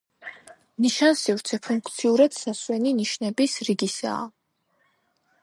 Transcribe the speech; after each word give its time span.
ნიშანსივრცე 0.85 1.59
ფუნქციურად 1.67 2.37
სასვენი 2.39 2.95
ნიშნების 3.03 3.61
რიგისაა. 3.69 4.27